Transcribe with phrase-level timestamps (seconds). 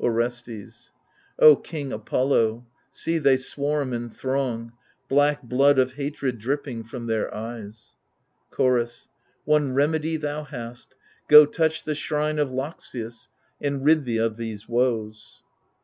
[0.00, 0.90] Orestes
[1.38, 2.66] O king Apollo—
[3.02, 4.72] see, they swarm and throng—
[5.08, 7.94] Black blood of hatred dripping from their eyes
[8.50, 9.08] 1 Chorus
[9.44, 10.96] One remedy thou hast;
[11.28, 13.28] go, touch the shrine Of Loxias,
[13.60, 15.44] and rid thee of these woes.